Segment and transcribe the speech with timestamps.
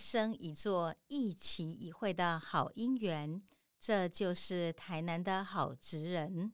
[0.00, 3.42] 生一座、一期一会的好姻缘。
[3.78, 6.52] 这就是台南的好职人。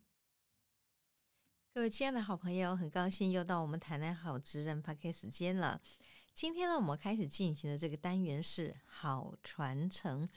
[1.72, 5.80] 各位亲爱的好朋友，很高兴又到我们台南好职人 p a r k 时间了。
[6.34, 10.28] 今天呢，我们开始进行的这个单元是好传承。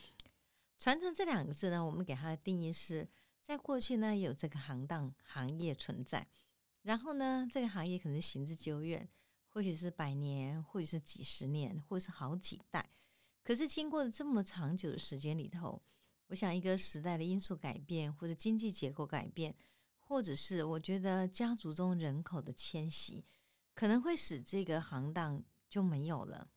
[0.77, 3.07] 传承这两个字呢，我们给它的定义是
[3.41, 6.27] 在过去呢有这个行当行业存在，
[6.81, 9.07] 然后呢这个行业可能行之久远，
[9.49, 12.89] 或许是百年，或许是几十年，或是好几代。
[13.49, 15.81] 可是经过了这么长久的时间里头。
[16.27, 19.55] 我想，一个时代的因素改变，或者经济结构改变，
[19.97, 23.25] 或者是我觉得家族中人口的迁徙，
[23.73, 26.51] 可能会使这个行当就没有了。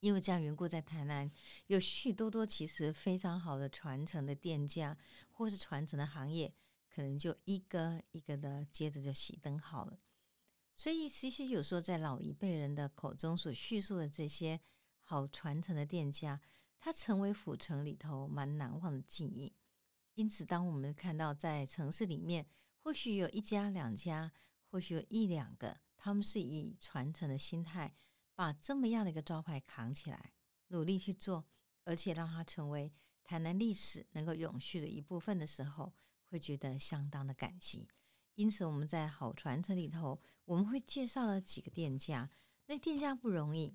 [0.00, 1.32] 因为这样缘故，在台南
[1.68, 4.94] 有许多多其实非常好的传承的店家，
[5.30, 6.52] 或是传承的行业，
[6.94, 9.98] 可能就一个一个的接着就熄灯好了。
[10.74, 14.60] 所以，其实有时候在老一辈人的口中所叙述的这些
[15.02, 16.40] 好传承的店家。
[16.84, 19.54] 它成为府城里头蛮难忘的记忆，
[20.14, 22.44] 因此，当我们看到在城市里面，
[22.80, 24.32] 或许有一家两家，
[24.68, 27.94] 或许有一两个，他们是以传承的心态，
[28.34, 30.32] 把这么样的一个招牌扛起来，
[30.66, 31.44] 努力去做，
[31.84, 32.92] 而且让它成为
[33.22, 35.94] 台南历史能够永续的一部分的时候，
[36.30, 37.86] 会觉得相当的感激。
[38.34, 42.28] 因此，我们在好传承里头，我们会介绍了几个店家，
[42.66, 43.72] 那店家不容易。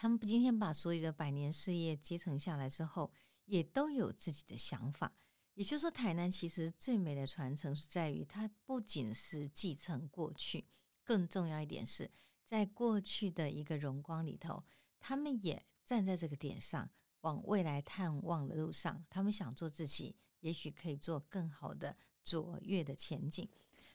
[0.00, 3.12] 他们今天把所有的百年事业接承下来之后，
[3.46, 5.12] 也都有自己的想法。
[5.54, 10.64] 也就是说，台南其实最美的传承是在于，它不仅是继承过去，
[11.02, 12.08] 更重要一点是
[12.44, 14.62] 在过去的一个荣光里头，
[15.00, 16.88] 他们也站在这个点上，
[17.22, 23.48] 往未来探望的路上，他们想做自己，也许可以做更好的卓越的前景。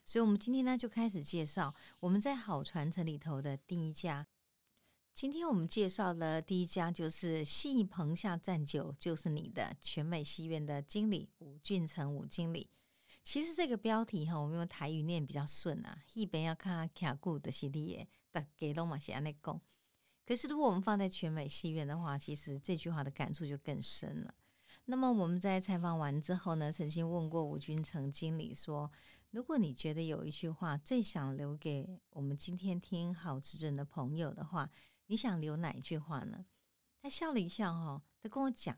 [0.05, 4.27] 所以，我们今天呢就开始介绍我们在好传承里头的第一家。
[5.15, 12.67] 今天我们介绍的第一家就是戏棚下站久就是你的全美戏院的经理吴俊成吴经理。
[13.23, 16.01] 其实这个标题哈，我们用台语念比较顺啊。
[16.15, 19.61] 一边要看卡古的系列，大给龙马写安内讲。
[20.25, 24.33] 可是如果我们放在全美戏院的话，其实这句话的感触就更深了。
[24.85, 28.91] 那么我们在采访完之后呢，曾经问过吴俊成经理说
[29.29, 34.67] ：“如果你觉得有一句话最想留给我们今天听好吃人的朋友的话。”
[35.07, 36.45] 你想留哪一句话呢？
[37.01, 38.77] 他笑了一下，哈，他跟我讲，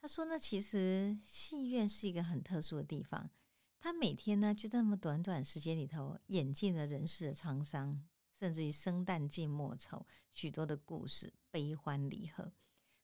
[0.00, 3.30] 他说呢，其实戏院是一个很特殊的地方，
[3.78, 8.02] 他每天呢就在那么短短时间里头，演尽了人世的沧桑，
[8.38, 12.52] 甚至于生旦净末丑，许多的故事，悲欢离合。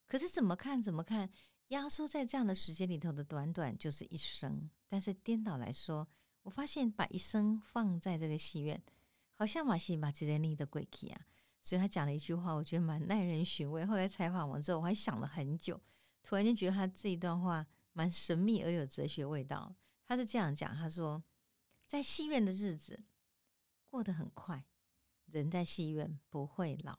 [0.05, 1.29] 可是怎么看怎么看，
[1.69, 6.05] 压缩在这样的时间里头的短短就是一生，但是颠倒来说，
[6.41, 8.83] 我发现把一生放在这个戏院，
[9.35, 11.25] 好像马戏把这些力的鬼气啊。
[11.61, 13.85] 所以他讲了一句话，我觉得蛮耐人寻味。
[13.85, 15.79] 后来采访完之后，我还想了很久，
[16.23, 19.75] 突然间觉得他这一段话蛮神秘而有哲学味道。
[20.05, 21.23] 他是这样讲：“他说，
[21.85, 23.03] 在戏院的日子
[23.85, 24.65] 过得很快，
[25.25, 26.97] 人在戏院不会老。”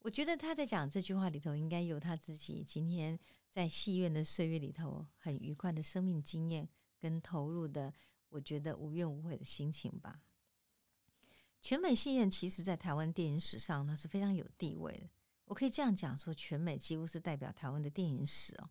[0.00, 3.18] 我觉得他在讲这句话里头，应该有他自己今天
[3.48, 6.68] 在戏院的岁月里头很愉快的生命经验
[6.98, 7.92] 跟投入的，
[8.28, 10.22] 我觉得无怨无悔的心情吧。
[11.62, 15.08] 全美戏院其实，在台湾电影史上，它是非常有地位的。
[15.44, 18.70] 我可以这样讲说，全美几乎是代表台湾的电影史哦。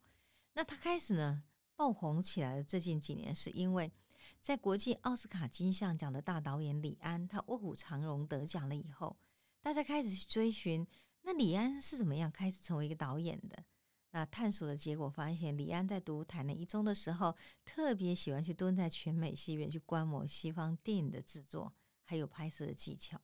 [0.53, 1.43] 那它开始呢
[1.75, 3.91] 爆红起来的最近几年，是因为
[4.39, 9.15] 在国际奥斯卡金像奖的大导演李安，他卧虎藏龙得奖了以后，
[9.61, 10.85] 大家开始去追寻，
[11.21, 13.63] 那李安是怎么样开始成为一个导演的？
[14.11, 21.71] 那探索的结果发现，李安在读台南一中的时候，特别喜欢去蹲在全美戏院去观摩西方电影的制作。
[22.09, 23.21] 还有拍摄的技巧，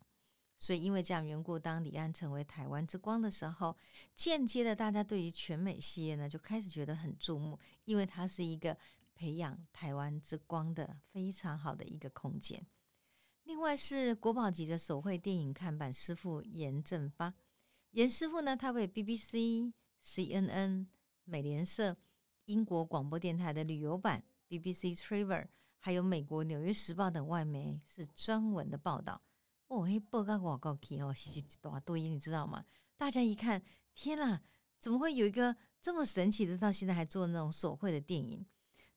[0.59, 3.76] 所以因为这样缘故，当李安成为台湾之光的时候，
[4.14, 8.78] 间接的大家对于全美戏院呢就开始觉得很注目，因为它是一个
[9.16, 12.64] 培养台湾之光的非常好的一个空间。
[13.46, 17.34] 另外是国宝级的手绘电影看板师傅严正发，
[17.90, 19.73] 严师傅呢，他为 BBC、
[20.03, 20.85] CNN、
[21.23, 21.97] 美联社、
[22.46, 25.47] 英国广播电台的旅游版 BBC Travel。
[25.85, 29.22] 还有美国《纽约时报》等外媒是专文的报道
[29.67, 32.66] 哦，嘿，报告广告题哦，嘻嘻多多音，你知道吗？
[32.97, 33.61] 大家一看，
[33.93, 34.41] 天啦，
[34.79, 38.43] 怎么会有一个这么神奇的，到现在还做那种手绘的电影？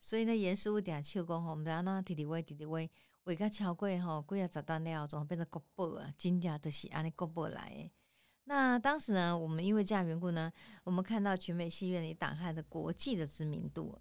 [0.00, 2.90] 所以呢，严师傅点秋工吼，我们让那弟弟威弟弟威，
[3.24, 6.10] 为个桥贵吼，贵要找到那怎么变成国宝啊？
[6.16, 7.90] 金价都是按那国宝来。
[8.44, 10.50] 那当时呢，我们因为这样缘故呢，
[10.84, 14.00] 我们看到全美戏院里打开的国际的知名度。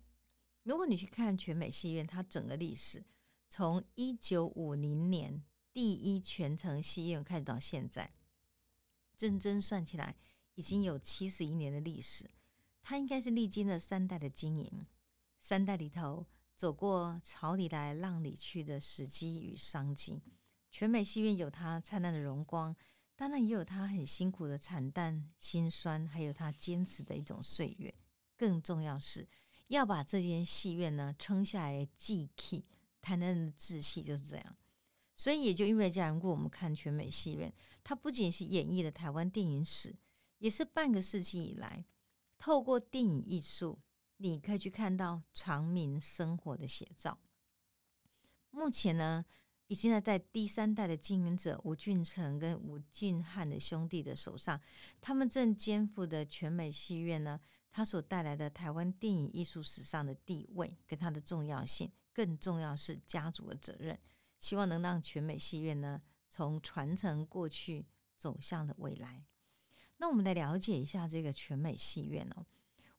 [0.68, 3.02] 如果你去看全美戏院，它整个历史
[3.50, 5.42] 从一九五零年
[5.72, 8.12] 第一全城戏院开始到现在，
[9.16, 10.18] 真真算起来
[10.56, 12.30] 已经有七十一年的历史。
[12.82, 14.86] 它应该是历经了三代的经营，
[15.40, 20.22] 三代里头走过潮里来浪里去的时机与商机。
[20.70, 22.76] 全美戏院有它灿烂的荣光，
[23.16, 27.96] 当然也有它很辛苦的惨淡辛酸，还有它坚持的一种岁月。
[28.36, 29.26] 更重要是
[29.68, 32.66] 要把这间戏院呢撑下来，祭气
[33.02, 34.56] 台南人的志气就是这样。
[35.16, 37.52] 所以也就因为这样，如果我们看全美戏院，
[37.84, 39.96] 它不仅是演绎了台湾电影史，
[40.38, 41.86] 也是半个世纪以来。
[42.38, 43.80] 透过电影艺术，
[44.18, 47.18] 你可以去看到长民生活的写照。
[48.52, 49.26] 目前呢，
[49.66, 54.62] 已经在在第三代的经营者吴俊成跟吴俊汉的兄弟的手上，
[55.02, 57.40] 他们正肩负的全美戏院呢，
[57.72, 63.98] 它所带来的台湾电影艺术史上的地位跟它的重要性，更重要是家族的责任，
[64.40, 67.86] 希望能让全美戏院呢，从传承过去
[68.18, 69.24] 走向了未来。
[69.98, 72.46] 那我们来了解一下这个全美戏院哦。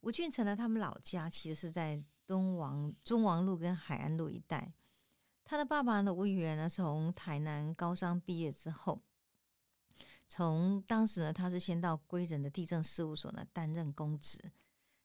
[0.00, 4.72] 吴俊成呢，他们老家其实是在东王中王路跟海岸路一带。
[5.44, 9.02] 他的爸爸呢，吴语言呢，从台南高商毕业之后，
[10.28, 14.52] 从当时呢，他是先到归仁的地震事务所呢担任公职。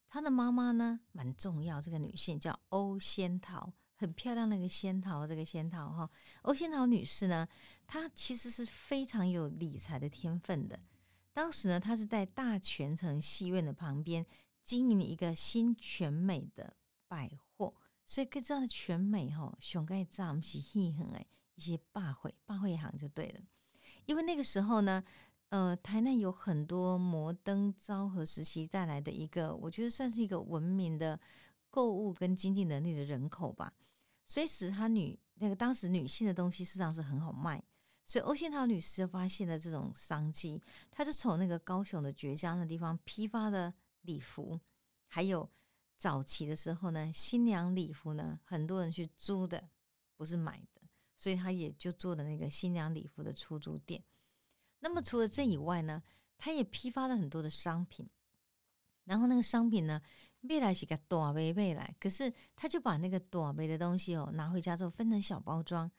[0.10, 6.10] 他的妈妈呢，蛮重要，这个女性叫欧仙桃，很漂亮那个仙桃，这个仙桃哈，
[6.44, 7.48] 欧仙桃女士呢，
[7.88, 10.80] 她其实是非常有理财的天分的。
[11.32, 14.24] 当时呢，他是在大全城戏院的旁边
[14.64, 16.76] 经营一个新全美的
[17.08, 17.74] 百货，
[18.06, 23.42] 所以可以知道全美哈，熊盖站是戏很哎一些霸会霸会行就对了。
[24.06, 25.04] 因为那个时候呢，
[25.50, 31.20] 呃，台南有很多摩登昭和时期带来的一个，我觉得算是一个文明的
[31.70, 33.74] 购物跟经济能力的人口吧，
[34.28, 37.64] 所以使他女那个当时女性的东西市场是很好卖。
[38.06, 40.62] 所以欧仙桃女士就发现了这种商机，
[40.92, 44.60] 她就从那个高雄的绝佳的地方批发的礼服，
[45.08, 45.50] 还有
[45.98, 49.70] 早期的时候呢，新娘礼服呢，很多人去租的，
[50.18, 50.73] 不是买的，
[51.18, 54.04] 所以他也就做了那个新娘礼服的出租店。
[54.80, 56.02] 那么除了这以外呢，
[56.38, 58.10] 他也批发了很多的商品，
[59.06, 60.02] 然后那个商品呢，
[60.42, 65.90] 未来是个短杯未来，可是他就把那个短杯的东西哦拿回家之后分成小包装，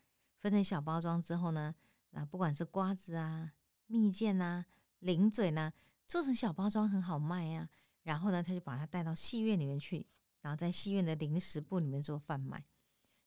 [0.40, 1.74] 分成小包装之后呢。
[2.12, 3.54] 啊，不管是瓜子啊、
[3.88, 4.64] 蜜饯啊、
[5.00, 5.72] 零嘴呢，
[6.06, 7.68] 做成小包装很好卖呀。
[8.04, 10.06] 然后呢，他就把它带到戏院里面去，
[10.40, 12.64] 然后在戏院的零食部里面做贩卖，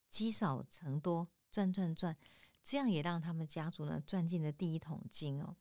[0.10, 2.16] 积少成多，赚赚赚，
[2.64, 5.56] 这样也让他们家族呢赚进了第一桶金哦。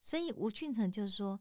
[0.00, 1.40] 所以吴俊成就是说，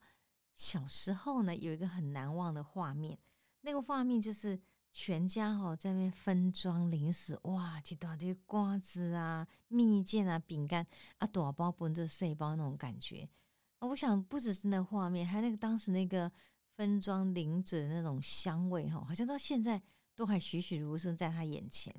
[0.56, 3.18] 小时候呢有一个很难忘的画面，
[3.62, 4.60] 那个画面就是。
[4.94, 10.88] 全家哦在那边分装零食，哇，一大堆瓜子啊、蜜饯啊、饼干
[11.20, 13.30] 啊，多少包分着细包那种感觉。
[13.82, 16.32] 我想不只是那画面，还有那个当时那个
[16.76, 19.80] 分装零嘴的那种香味哈，好像到现在
[20.16, 21.94] 都还栩栩如生在他眼前。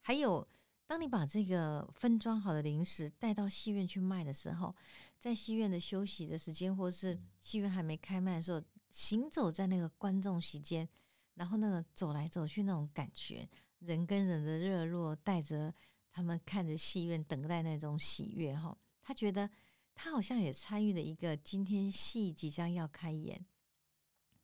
[0.00, 0.48] 还有，
[0.86, 4.74] 当你把这个分装好的零食带到戏院去卖的时候，
[5.18, 10.88] 在戏院的休息的时间，或是戏院还没开卖的时候，行走在那个观众席间。
[11.36, 13.48] 然后那个走来走去那种感觉，
[13.80, 15.74] 人跟人的热络，带着
[16.12, 19.50] 他们看着戏院等待那种喜悦哈，他觉得
[19.96, 23.44] 他好像也参与了一个今天戏即将要开演，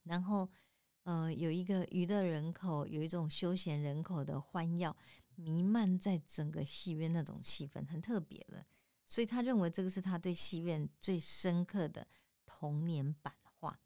[0.02, 0.50] 然后
[1.04, 4.96] 呃有一个娱乐人口，有一种休闲人口的欢笑
[5.42, 8.64] 弥漫在整个戏院那种气氛，很特别了。
[9.06, 12.06] 所以他认为这个是他对戏院最深刻的
[12.46, 13.78] 童年版画。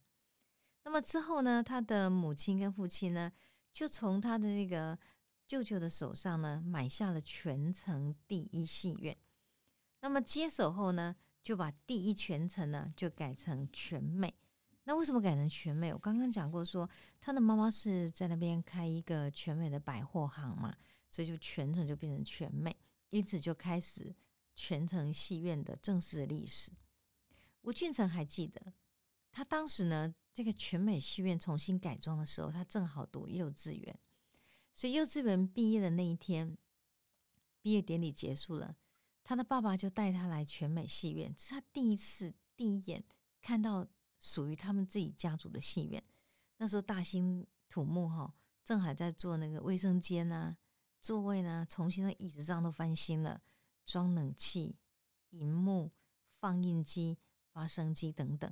[0.83, 3.33] 那么之后呢，他的母亲跟父亲呢，
[3.73, 4.99] 就从他的那个
[5.47, 9.17] 舅舅的手上呢，买下了全城第一戏院。
[10.01, 14.35] 那么接手后呢，就把第一全城呢，就改成全美。
[14.87, 15.91] 那为什么改成全美？
[15.95, 16.87] 我刚刚讲过，说
[17.19, 20.77] 他的妈妈是在那边开一个全美的百货行嘛，
[21.15, 22.75] 所以就全程就变成全美，
[23.11, 24.13] 因此就开始
[24.57, 26.73] 全程戏院的正式的历史。
[27.63, 28.73] 吴俊成还记得，
[29.31, 30.13] 他当时呢。
[30.37, 33.97] 这个全美戏院重新改装的时候，他正好读幼稚园，
[34.75, 36.59] 所以幼稚园毕业的那一天，
[37.63, 38.75] 毕业典礼结束了，
[39.23, 43.05] 他的爸爸就带他来全美戏院，是他第一次第一眼
[43.41, 43.87] 看到
[44.19, 46.03] 属于他们自己家族的戏院。
[46.57, 50.57] 那时候大兴土木哈，正好在做那个卫生间啊、
[51.05, 53.43] 座位呢，重新的椅子上都翻新了，
[53.85, 54.79] 装冷气、
[55.29, 55.93] 荧幕、
[56.41, 57.19] 放映机、
[57.53, 58.51] 发声机等等。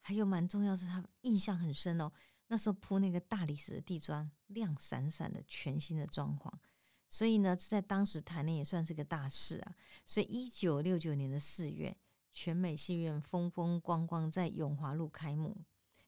[0.00, 2.12] 还有蛮重要是，他印象很深哦。
[2.46, 6.48] 那时候铺那个大理石的地砖，亮闪闪的，全新的装潢。
[7.08, 9.74] 所以呢，在当时台内也算是个大事啊。
[10.06, 11.96] 所以一九六九年的四月，
[12.32, 15.56] 全美戏院风风光光在永华路开幕。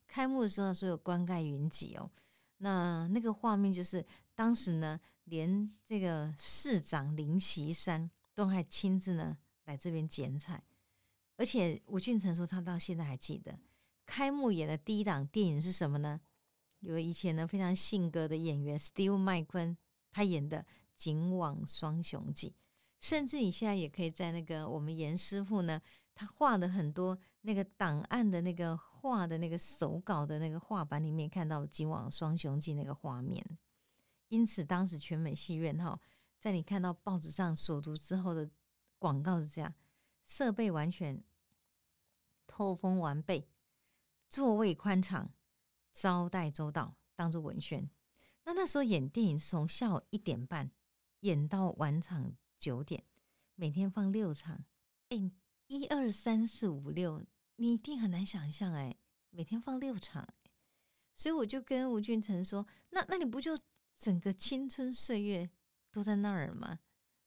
[0.06, 2.08] 开幕的时候，所有冠盖云集哦。
[2.58, 4.06] 那那个画面就是
[4.36, 5.00] 当时呢，
[5.30, 10.62] 连这个市长林锡山都还亲自呢来这边剪彩。
[11.36, 13.58] 而且吴俊成说，他到现在还记得
[14.04, 16.20] 开幕演的第一档电影是什么呢？
[16.80, 19.76] 有以前呢非常性格的演员 Steve 麦昆，
[20.10, 20.58] 他演的
[20.96, 22.50] 《警网双雄记》，
[23.00, 25.80] 甚至你现在也可以在那个我们严师傅呢，
[26.14, 33.42] 他画的很多那个档案的那个画的那个手稿的那个画板里面，看到《警网双雄记》那个画面。
[34.30, 36.00] 因此，当时全美戏院哈，
[36.38, 38.50] 在你看到报纸上所读之后的
[38.98, 39.72] 广告是这样：
[40.26, 41.22] 设备完全。
[42.52, 43.48] 透风完备，
[44.28, 45.30] 座位宽敞，
[45.92, 47.88] 招待周到，当做文宣。
[48.44, 50.70] 那那时候演电影是从下午一点半
[51.20, 53.04] 演到晚场九点，
[53.54, 54.64] 每天放六场。
[55.10, 55.30] 哎，
[55.68, 58.96] 一二三四五六，你一定很难想象哎，
[59.30, 60.26] 每天放六场。
[61.14, 63.56] 所以我就跟吴俊成说：“那那你不就
[64.00, 65.48] 整个青春岁月
[65.92, 66.80] 都在那儿吗？”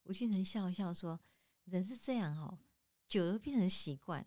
[0.05, 1.17] 吴俊成笑一笑说
[1.65, 2.59] ：“人是这样哦，
[3.07, 4.25] 久了变成习惯。”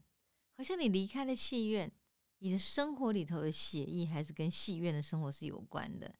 [0.57, 1.93] 好像你离开了戏院，
[2.39, 6.15] 你的生活里头的写意还是跟戏院的生活是有关的。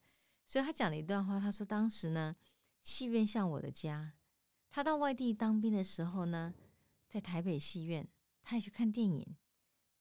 [0.47, 2.35] 所以他讲了一段话，他说当时呢，
[2.83, 4.13] 戏院像我的家。
[4.69, 6.53] 他到外地当兵的时候呢，
[7.07, 8.07] 在台北戏院，
[8.43, 9.35] 他也去看电影。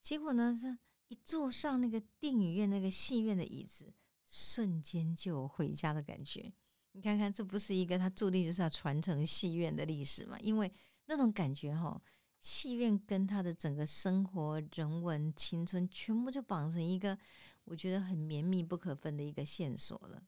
[0.02, 0.76] 结果呢，是
[1.08, 3.94] 一坐上那个电影院那个戏院的椅子，
[4.36, 6.52] 瞬间就回家的感觉。
[6.92, 10.38] 你看看，这不是一个他注定就是要传承戏院的历史嘛？
[10.40, 10.70] 因为
[11.06, 11.98] 那种感觉哈。
[12.38, 17.18] 戏院跟他的整个生活、人文、青春，全部就绑成一个，
[17.64, 20.22] 我觉得很绵密不可分的一个线索了。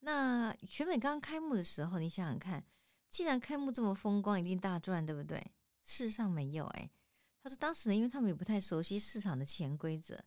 [0.00, 2.64] 那全美刚刚开幕的时候，你想想看，
[3.10, 5.38] 既然开幕这么风光，一定大赚，对不对？
[5.84, 6.90] 事实上没有哎。
[7.42, 10.18] 他说当时呢，因为他们也不太熟悉市场的潜规则，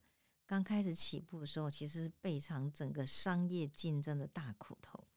[0.50, 5.08] 刚开始起步的时候，其实是备尝整个商业竞争的大苦头。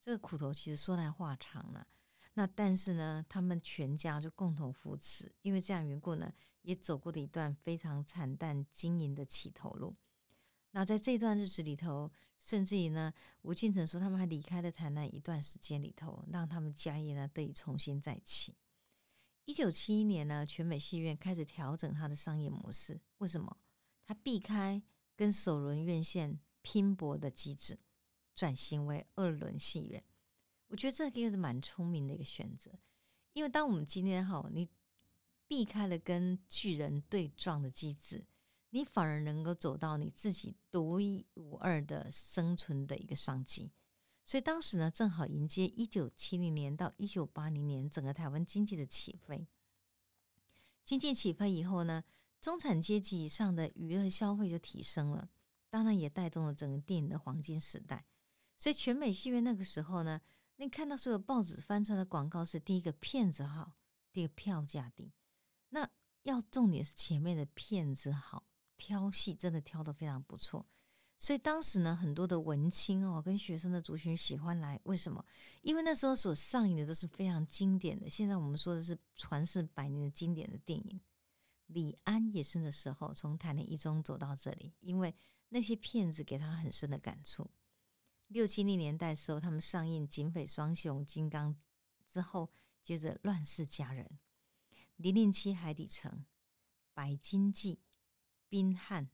[0.00, 1.86] 这个苦头其实说来话长了。
[2.34, 9.94] 那但是呢，他们全家就共同扶持，因为这样缘故呢，也走过了一段非常惨淡经营的起头路。
[10.72, 12.10] 那在这段日子里头，
[12.42, 18.56] 甚至于呢，吴敬成说他们还离开了台南一段时间里头，让他们家业呢得以重新再起。
[19.44, 23.00] 一九七一年呢，全美戏院开始调整它的商业模式。
[23.18, 23.56] 为什么？
[24.12, 24.82] 它避开
[25.16, 27.78] 跟首轮院线拼搏的机制，
[28.34, 30.04] 转型为二轮戏院。
[30.68, 32.78] 我觉得这个也是蛮聪明的一个选择，
[33.32, 34.68] 因为当我们今天哈，你
[35.48, 38.26] 避开了跟巨人对撞的机制，
[38.68, 43.72] 你反而能够走到你自己独一无二的生存的一个商机。
[44.26, 49.48] 所以当时呢，正好迎接一九七零年到一九八零年整个台湾经济的起飞。
[50.84, 52.04] 经济起飞以后呢，
[52.42, 55.30] 中产阶级以上的娱乐消费就提升了，
[55.70, 58.04] 当然也带动了整个电影的黄金时代。
[58.58, 60.20] 所以全美戏院那个时候呢。
[60.56, 63.72] 你看到所有报纸翻出来的广告是第一个骗子好，
[64.12, 65.12] 第二个票价低。
[65.70, 65.88] 那
[66.22, 68.44] 要重点是前面的骗子好，
[68.76, 70.64] 挑戏真的挑的非常不错。
[71.18, 75.24] 所以当时呢，很多的文青哦，跟学生的族群喜欢来，为什么？
[75.62, 78.08] 因为那时候所上映的都是非常经典的。
[78.08, 81.00] 现在我们说的是传世百年的经典的电影。
[81.72, 85.14] 李安也是那时候从台南一中走到这里，因为
[85.48, 87.50] 那些骗子给他很深的感触。
[88.28, 91.54] 六七零年代时候，他们上映《警匪双雄》《金刚》
[92.08, 92.50] 之后，
[92.82, 94.04] 接着《乱世佳人》
[94.96, 96.10] 《零零七海底城》
[96.94, 97.74] 《白金记》
[98.48, 99.04] 《冰汉》《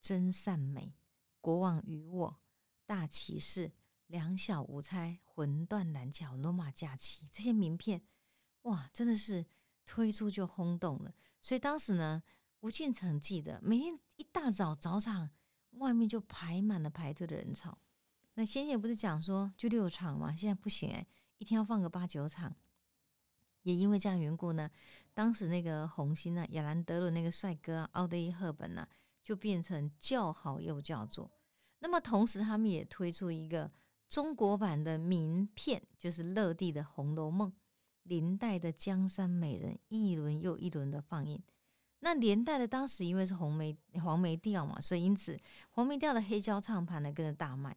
[0.00, 0.80] 真善美》
[1.40, 2.28] 《国王与我》
[2.84, 3.68] 《大骑士》
[4.06, 8.02] 《两小无猜》《魂断蓝桥》《罗马假期》这些名片，
[8.62, 9.46] 哇，真的是
[9.86, 11.14] 推出就轰动了。
[11.40, 12.22] 所以当时呢，
[12.60, 15.30] 吴俊成记得每天一大早早场
[15.72, 17.78] 外面就排满了排队的人潮。
[18.34, 21.06] 那先前不是讲说就六场嘛，现在不行哎，
[21.38, 22.54] 一天要放个八九场。
[23.62, 24.70] 也因为这样缘故呢，
[25.12, 28.88] 当时那个红星呢，亚兰德鲁那个帅哥奥德伊赫本呢，
[29.22, 31.30] 就变成叫好又叫座。
[31.80, 33.70] 那么同时，他们也推出一个
[34.08, 37.50] 中国版的名片，就是乐蒂的《红楼梦》，
[38.10, 41.40] 林黛的《江山美人》，一轮又一轮的放映。
[42.00, 45.38] 那连带的当时因为是红梅黄梅调嘛，所以因此
[45.70, 47.76] 黄梅调的黑胶唱盘呢，跟着大卖。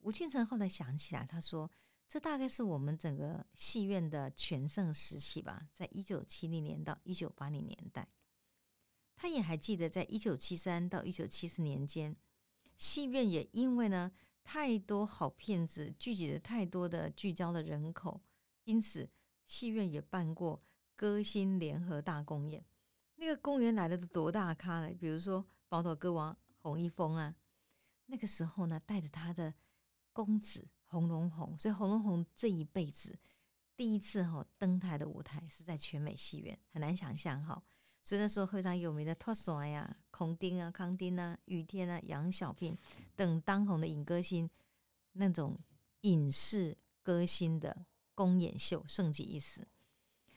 [0.00, 1.70] 吴俊成后来想起来，他说
[2.08, 8.08] ：“这大概是我们整个戏院的全盛时期吧，在一九七零年到一九八零年代。”
[9.14, 12.16] 他也还记得，在一九七三到一九七四年间，
[12.76, 14.10] 戏院也因为呢
[14.42, 18.20] 太多好片子聚集了太多的聚焦的人口，
[18.64, 19.08] 因此
[19.46, 20.62] 戏院也办过
[20.96, 22.64] 歌星联合大公演。
[23.16, 24.90] 那个公园来的多大咖了？
[24.90, 27.34] 比如说宝岛歌王洪一峰啊，
[28.06, 29.54] 那个时候呢，带着他的
[30.12, 33.18] 公子洪荣宏，所以洪荣宏这一辈子
[33.76, 37.62] 第一次哈登台的舞台是在全美戏院，很难想象哈。
[38.02, 42.76] 所以那时候非常有名的托索呀、孔丁啊、康丁啊、雨天啊、杨小平
[43.16, 44.50] 等当红的影歌星，
[45.12, 45.58] 那种
[46.02, 49.66] 影视歌星的公演秀盛极一时。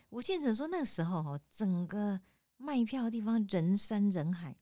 [0.09, 2.19] 吴建成说，那时候哈，整个
[2.57, 4.55] 卖票的地方人山人海，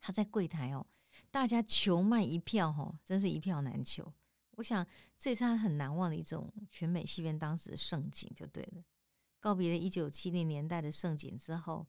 [0.00, 0.86] 他在柜台哦，
[1.30, 4.12] 大家求卖一票哈，真是一票难求。
[4.52, 4.86] 我想
[5.18, 8.84] 这是他很难忘的一种全美戏院当时的盛景，就对了。
[9.40, 11.86] 告别了一九七零年代的盛景之后。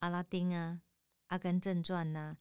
[0.00, 0.80] 阿拉丁啊，
[1.28, 2.36] 《阿甘正传》呐，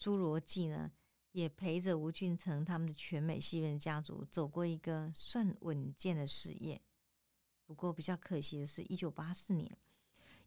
[0.04, 0.92] 《侏罗纪》呢，
[1.38, 6.80] 也陪着吴俊成他们的全美戏院家族走过一个算稳健的事业。
[7.64, 9.70] 不过比较可惜的是，一九八四年，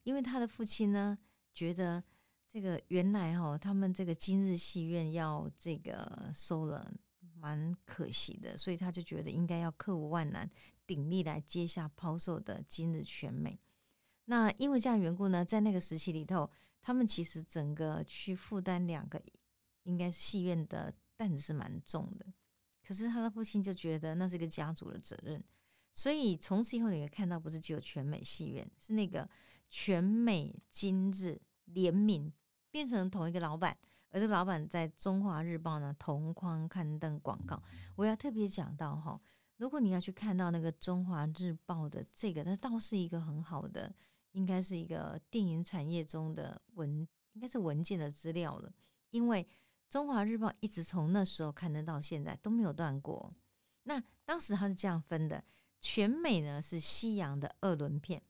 [0.03, 1.17] 因为他的父亲呢，
[1.53, 2.03] 觉得
[2.45, 6.93] 这个原来哈，他们这个今日戏院要这个收了，
[7.35, 10.49] 蛮可惜的，所以他就觉得应该要克服万难，
[10.85, 13.57] 鼎力来接下抛售的今日全美。
[14.25, 16.49] 那因为这样缘故呢，在那个时期里头，
[16.81, 19.21] 他们其实整个去负担两个，
[19.83, 22.25] 应该是戏院的担子是蛮重的。
[22.83, 25.43] 可是他的父亲就觉得那是一个家族的责任，
[25.93, 29.29] 所以从此以后你会看到，不是只有全美戏院，是那个
[29.69, 32.31] 全美今日联名
[32.69, 33.77] 变成同一个老板，
[34.09, 37.61] 而这个老板在中华日报呢同框刊登广告。
[37.95, 39.21] 我要特别讲到哈，
[39.57, 43.93] 如果你要去看到那个中华日报的这个，它倒是一个很好的。
[44.33, 48.73] 应该是一个电影产业中的文，应该是文件的资料了。
[49.09, 49.43] 因为
[49.91, 53.35] 《中华日报》一直从那时候刊登到现在都没有断过。
[53.83, 55.43] 那当时它是这样分的：
[55.81, 58.23] 全美呢是西洋的二轮片，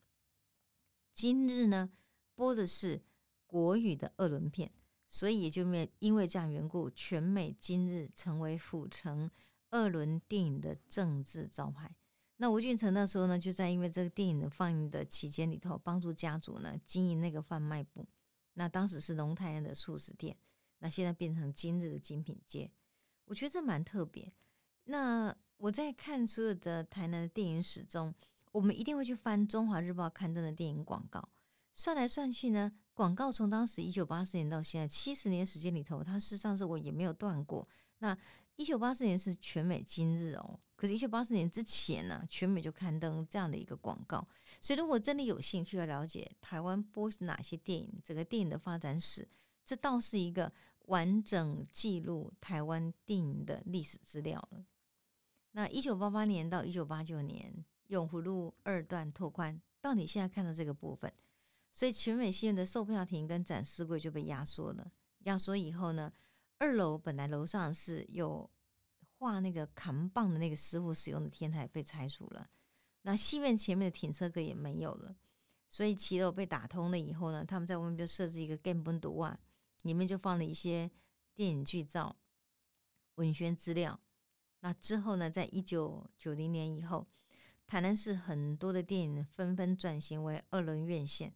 [1.14, 1.92] 今日呢
[2.34, 3.04] 播的是
[3.46, 4.72] 国语的二轮片，
[5.08, 9.30] 所以也就没因为这样缘故，全美今日成为府城
[9.70, 11.96] 二轮电影的政治招牌。
[12.38, 18.08] 那吴俊成那时候呢，就在因为这个电影的放映的期间里头，帮助家族呢经营那个贩卖部。
[18.56, 20.36] 那当时是龙泰安的素食店，
[20.82, 22.70] 那现在变成今日的精品街。
[23.24, 24.32] 我觉得这蛮特别。
[24.84, 28.13] 那我在看所有的台南的电影史中，
[28.52, 31.30] 我们一定会去翻《中华日报》刊登的电影广告。
[31.74, 37.65] 算来算去呢，广告从当时一九八四年到现在七十年时间里头，它事实上是我也没有断过。
[38.00, 38.17] 那
[38.58, 44.28] 一九八四年是全美今日哦，可是，一九八四年之前呢，全美就刊登这样的一个广告。
[44.60, 49.28] 所以，如果真的有興趣要了解台湾播哪些电影，整个电影的发展史，
[49.63, 50.52] 这倒是一个
[50.92, 54.66] 完整记录台湾电影的历史资料了。
[55.54, 61.12] 那一九八八年到一九八九年，永福路二段拓宽，到你现在看到这个部分，
[61.72, 64.92] 所以全美戏院的售票亭跟展示柜就被压缩了。
[65.20, 66.12] 压缩以后呢？
[66.58, 68.48] 二楼本来楼上是有
[69.18, 72.50] 画那个扛棒的那个师傅使用的天台被拆除了，
[73.04, 75.16] 那戏院前面的停车格也没有了，
[75.70, 79.40] 所以骑楼被打通了以后呢，他们在外面就设置一个 game 本读啊，
[79.82, 80.89] 里面就放了一些
[81.34, 82.15] 电影剧照、
[83.15, 84.00] 文宣资料。
[84.60, 87.08] 那之后呢，在一九九零年以后，
[87.65, 91.34] 台南市很多的电影纷纷转型为二轮院线。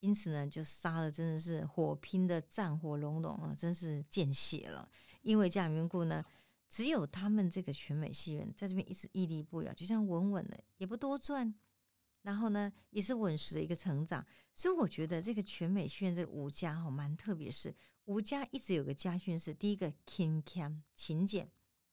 [0.00, 4.86] 因此呢，就杀的，真的是火拼的战火隆隆啊，真是见血了。
[5.22, 6.22] 因为这样缘故呢，
[6.68, 11.54] 只有他们这个全美戏院在这边一直屹立不摇，就像稳稳的，也不多赚，
[12.24, 14.26] 然后呢，也是稳实的一个成长。
[14.56, 17.72] 所以我觉得这个全美戏院这个吴家哈蛮特别，是
[18.06, 21.48] 吴家一直有个家训是：第一个勤俭勤俭，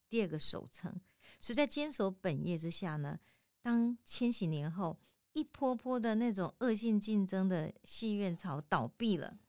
[0.10, 0.92] 第二个守成。
[1.40, 3.20] 所以在坚守本业之下呢，
[3.62, 4.98] 当千禧年后。
[5.34, 9.40] 一波波的那种恶性竞争的戏院潮倒闭了，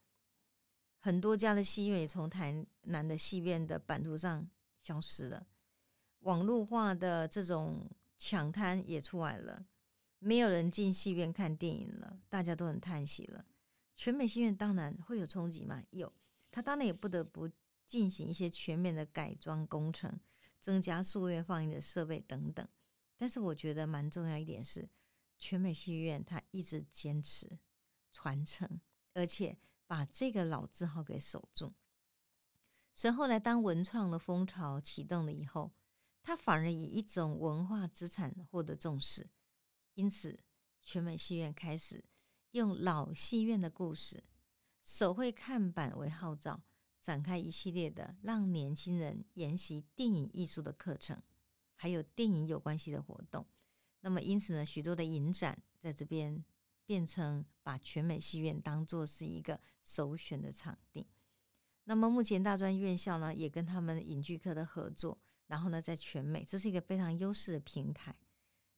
[1.00, 4.48] 很多家的戏院也从台南的戏院的版图上
[4.80, 5.44] 消失了。
[6.20, 9.66] 网络化的这种抢滩也出来了，
[10.24, 13.44] 没有人进戏院看电影了，大家都很叹息了。
[13.96, 16.12] 全美戏院当然会有冲击嘛，有，
[16.50, 17.50] 他当然也不得不
[17.87, 20.20] 进行一些全面的改装工程，
[20.61, 22.66] 增加数位放映的设备等等。
[23.16, 24.88] 但是我觉得蛮重要一点是。
[25.38, 27.58] 全美戏院，他一直坚持
[28.12, 28.80] 传承，
[29.12, 29.58] 而且
[29.88, 31.72] 把这个老字号给守住。
[32.94, 35.72] 所以后来，当文创的风潮启动了以后，
[36.22, 39.28] 他反而以一种文化资产获得重视。
[39.94, 40.38] 因此，
[40.81, 42.05] 全美戏院开始
[42.52, 44.24] 用老戏院的故事、
[44.83, 46.62] 手绘看板为号召，
[47.00, 51.20] 展开一系列的让年轻人研习电影艺术的课程，
[51.74, 53.46] 还有电影有关系的活动。
[54.00, 56.44] 那么，因此呢，许多的影展在这边
[56.87, 61.07] 变成把全美戏院当做是一个首选的场地。
[61.85, 68.16] 那么目前大专院校呢，也跟他们影剧科的合作，然后呢，在全美，这是一个非常优势的平台。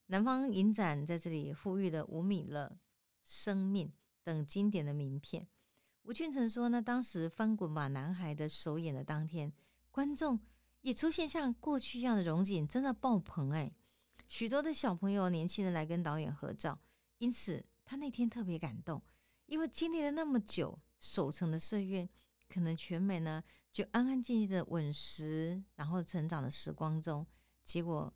[0.06, 2.78] 南方影展在这里呼吁了吴米勒、
[3.22, 5.48] 生命等经典的名片。
[6.02, 9.52] 吴俊成说呢，当时《翻滚吧，男孩》的首演的当天，
[9.90, 10.38] 观众
[10.82, 13.72] 也出现像过去一样的荣景，真的爆棚哎！
[14.28, 16.78] 许多的小朋友、年轻人来跟导演合照，
[17.18, 19.02] 因此他那天特别感动，
[19.46, 22.08] 因为经历了那么久守成的岁月。
[22.46, 27.26] 可能全美呢，就安安静静的稳实，然后成长的时光中，
[27.64, 28.12] 结果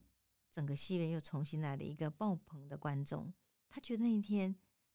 [0.51, 3.33] 整个戏院又重新来了一个爆棚的观众。
[3.69, 4.55] 他觉得那一天，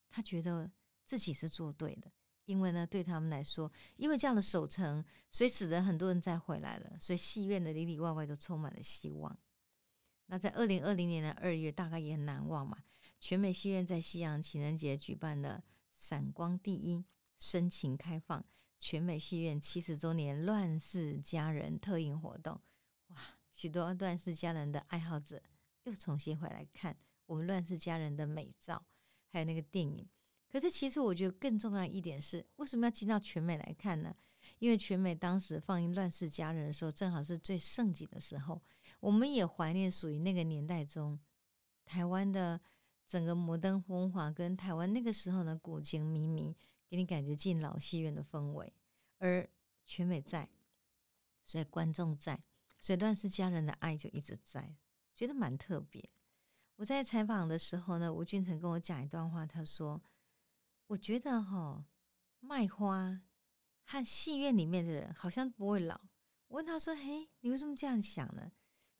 [0.09, 0.71] 他觉得
[1.05, 2.11] 自己是做对的，
[2.45, 9.37] 因为呢，对他们来说，因为这样的守城，所以使得很多人再回来了，所以戏院的里里外外都充满了希望。
[10.27, 12.83] 那在二零二零年的二月，大概也很难忘嘛。
[13.19, 15.63] 全美戏院在西洋情人节举办的
[15.93, 17.05] “闪光第一，
[17.37, 18.43] 深情开放”。
[18.79, 22.59] 全美戏院七十周年《乱世佳人》特映活动，
[23.53, 25.41] 许多《乱世佳人》的爱好者
[25.83, 28.83] 又重新回来看我们《乱世佳人》的美照，
[29.29, 30.05] 还有那个电影。
[30.51, 34.13] 可是，其实我觉得更重要一点是，为什么要进到全美来看呢？
[34.59, 38.61] 因为全美当时放映《乱世佳人》的时候，正好是最盛景的时候。
[38.99, 41.19] 我们也怀念属于那个年代中
[41.85, 42.59] 台湾的
[43.07, 46.53] 整个摩登风华，跟台湾那个时候的古今靡靡。
[46.89, 48.71] 给你感觉进老戏院的氛围，
[49.17, 49.49] 而
[49.83, 50.47] 全美在，
[51.43, 52.39] 所以观众在，
[52.83, 54.75] 所以乱世佳人的爱就一直在，
[55.15, 56.09] 觉得蛮特别。
[56.75, 60.03] 我在采访的时候呢，吴俊成跟我讲一段话，他说
[60.87, 61.85] ：“我觉得哈，
[62.41, 63.21] 卖花
[63.85, 65.95] 和戏院里面的人好像不会老。”
[66.49, 68.51] 我问他说：“嘿，你为什么这样想呢？”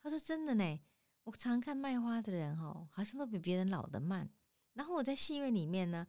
[0.01, 0.79] 他说：“真的呢，
[1.25, 4.31] 我常看卖花的人哦，好像都比别人老得慢。
[4.71, 6.07] 然后我在戏院里面呢，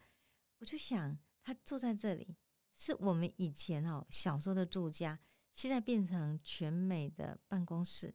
[0.58, 2.38] 我就想。”他坐在这里，
[2.74, 5.18] 是我们以前哦小时候的住家，
[5.54, 8.14] 现在变成全美的办公室，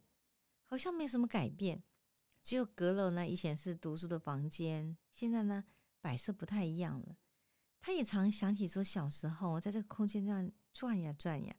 [0.66, 1.84] 好像没什么改变。
[2.44, 5.64] 只有阁楼呢，以前是读书的房间，现在呢
[6.02, 7.18] 摆设不太一样了。
[7.82, 11.56] 他也常想起说，小时候在这个空间这样转呀转呀。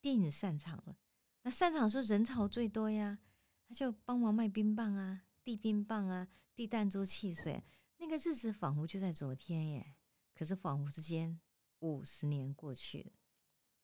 [0.00, 0.96] 电影散场了，
[1.42, 3.18] 那散场时候人潮最多呀，
[3.66, 7.64] 他就帮忙卖冰棒啊，递冰棒啊，递弹珠汽水，
[7.96, 9.96] 那个日子仿佛就在昨天耶。
[10.34, 11.40] 可是恍惚之间，
[11.78, 13.12] 五十年过去了。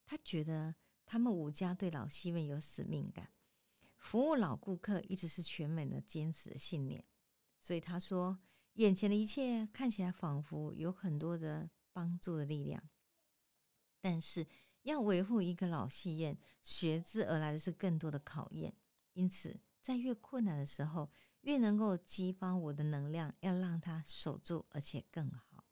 [0.05, 0.75] 他觉得
[1.11, 3.29] 他们五家对老戏院有使命感，
[3.97, 7.05] 服务老顾客一直是全美的坚持的信念。
[7.59, 8.39] 所以他说，
[8.75, 12.81] 眼前的一切看起来仿佛有很多的帮助的力量，
[14.01, 14.47] 但是
[14.83, 18.73] 要维护一个老戏院，随之而来的是更多的考验。
[19.15, 25.65] 因此，在越困难的时候，越能够激发我的能量，要让它守住，而且更好。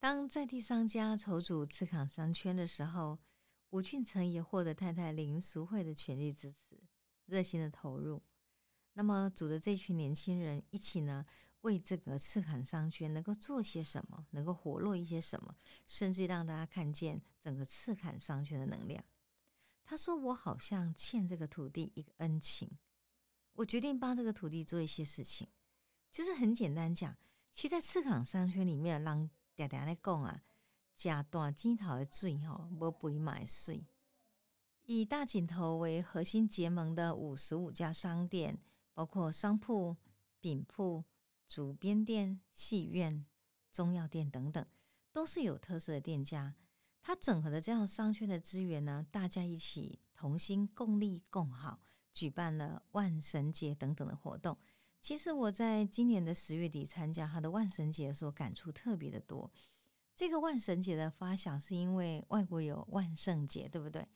[0.00, 3.18] 当在地商家筹组赤坎商圈的时候，
[3.72, 6.78] 吴俊成也获得太太林淑慧的全力支持，
[7.24, 8.22] 热心的投入。
[8.92, 11.24] 那么，组的这群年轻人一起呢，
[11.62, 15.56] 为这个赤坎商圈能够做些什么，能够活络一些什么，
[15.86, 19.02] 甚至让大家看见整个赤坎商圈的能量。
[19.82, 22.70] 他说：“我好像欠这个土地一个恩情，
[23.54, 25.48] 我决定帮这个土地做一些事情，
[26.10, 27.16] 就是很简单讲，
[27.50, 30.42] 其实在赤坎商圈里面让。”常常咧讲啊，
[31.02, 33.84] 加大井头的水吼，无肥买水。
[34.84, 38.56] 以大井头为核心结盟的五十五家商店，
[38.94, 39.96] 包括商铺、
[40.40, 41.02] 饼铺、
[41.48, 43.26] 主编店、戏院、
[43.72, 44.64] 中药店等等，
[45.12, 46.54] 都是有特色的店家。
[47.00, 51.80] 它整合的这样商圈的资源呢，大家一起同心共力共好，
[52.14, 54.56] 举办了万神节等等的活动。
[55.00, 59.50] 其实我在今年的十月底参加他的万神节的时候，感触特别的多。
[60.14, 64.06] 这个万神节的发想是因为外国有万圣节，对不对？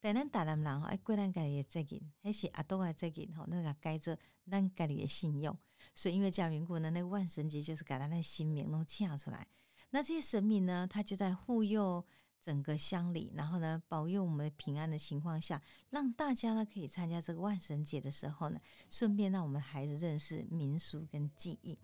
[0.00, 4.18] 但咱大南人吼，哎，过咱家己的责任，还是阿多的责任吼，那个改着
[4.50, 5.56] 咱家己的信用。
[5.94, 9.46] 所以因为这样缘故呢，那个万神节就是把咱的新名都请出来。
[9.90, 12.04] 那这些神明呢，他就在护佑。
[12.44, 18.60] 整个乡里，然后呢，保佑我们平安的情况下，让大家呢可以参加这个万圣节的时候呢，
[18.90, 21.78] 顺便让我们孩子认识民俗跟记忆。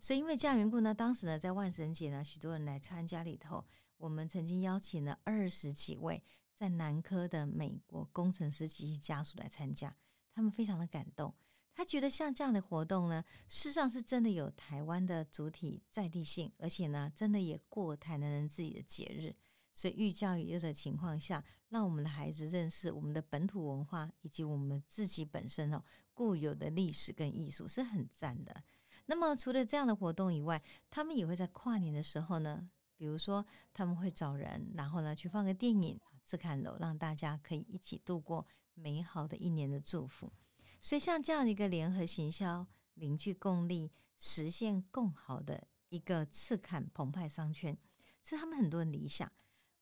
[0.00, 3.64] 所以因为这样缘故呢，当时呢在万圣节呢，许多人来参加里头，
[3.98, 6.22] 我们曾经邀请了二十几位
[6.56, 9.94] 在南科的美国工程师及其家属来参加，
[10.32, 11.34] 他们非常的感动，
[11.74, 19.34] 他觉得像这样的活动呢，事实上是真的有台湾的主体在地性，而且呢，真的也过台南人自己的节日。
[19.72, 25.82] 所以，寓教于乐的情况下，让我们的孩子认识我们的本土文化，以及我们自己本身哦
[26.12, 28.62] 固有的历史跟艺术，是很赞的。
[29.10, 33.44] 那么除了这样的活动以外，他们也会在跨年的时候呢，比如说
[33.74, 40.32] 他们会找人，然后呢去放个电影、自看楼，让大家可以一起度过美好的一年的祝福。
[40.80, 47.76] 所以像这样一个联合行销、凝聚共力、实现更好的一个赤坎澎湃商圈，
[48.22, 49.28] 是他们很多人理想。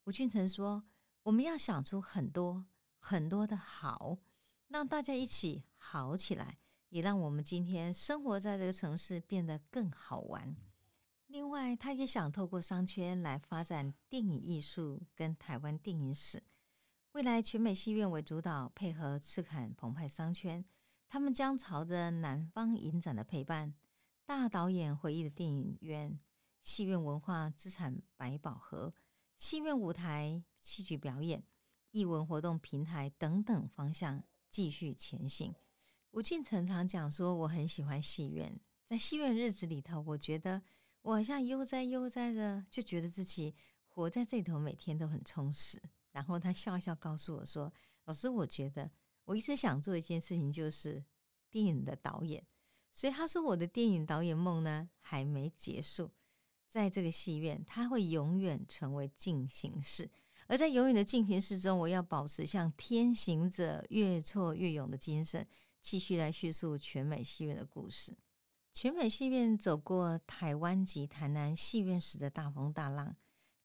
[0.04, 0.82] 吴俊成说
[1.24, 2.64] ：“我们要想出很多
[2.98, 4.16] 很多的好，
[4.68, 6.56] 让大家一起好起来。”
[6.90, 10.56] 也让我们今天生活在这个城市变得更好玩。
[11.26, 16.42] 另外，他也想透过商圈来发展电影艺术跟台湾电影史。
[17.12, 20.64] 未来全美戏院为主导，配合赤坎澎湃商圈，
[21.06, 23.74] 他们将朝着南方影展的陪伴、
[24.24, 26.18] 大导演回忆的电影院、
[26.62, 28.94] 戏院文化资产百宝盒、
[29.36, 31.42] 戏院舞台戏剧表演、
[31.90, 35.54] 艺文活动平台等等方向继续前行。
[36.12, 40.60] 吴俊成常讲说，我很喜欢戏院，在戏院日子里头，我觉得
[41.02, 43.54] 我好像悠哉悠哉的，就觉得自己
[43.86, 45.80] 活在这里头，每天都很充实。
[46.10, 47.72] 然后他笑笑告诉我说
[48.06, 48.90] ：“老师，我觉得
[49.26, 51.04] 我一直想做一件事情，就是
[51.50, 52.44] 电影的导演。
[52.94, 56.10] 所以他说，我的电影导演梦呢还没结束，
[56.66, 60.10] 在这个戏院，它会永远成为进行式。
[60.46, 65.46] 而在永远的进行式中，我要保持像天行者越挫越勇的精神。”
[65.80, 68.16] 继续来叙述全美戏院的故事。
[68.74, 73.16] 全美戏院走过台湾及台南戏院史的大风大浪，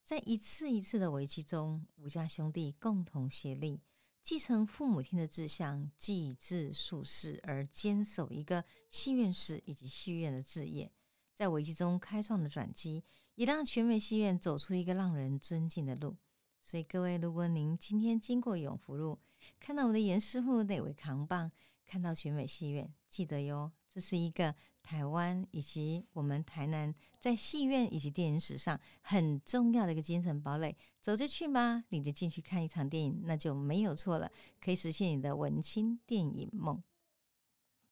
[0.02, 3.82] 在一次一次的危机中，吴家兄弟共同协力，
[4.24, 10.92] 继承父母亲的志向，继志树世，而坚守一个戏院史以及戏院的志业，
[11.34, 13.04] 在危机中开创的转机，
[13.36, 16.18] 也让全美戏院走出一个让人尊敬的路。
[16.62, 19.20] 所以，各位，如果您今天经过永福路，
[19.60, 21.52] 看到我的严师傅那位扛棒。
[21.86, 30.76] 看到全美戏院，记得哟，这是一个台湾以及我们台南在戏院以及电影史上很重要的一个精神堡垒。
[31.00, 36.82] 走着去吧，你就进去看一场电影，那就没有错了，可以实现你的文青电影梦。